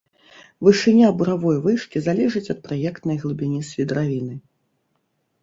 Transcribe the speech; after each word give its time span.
Вышыня 0.67 1.09
буравой 1.19 1.59
вышкі 1.65 1.97
залежыць 2.07 2.43
ад 2.55 2.59
праектнай 2.69 3.17
глыбіні 3.27 3.61
свідравіны. 3.71 4.35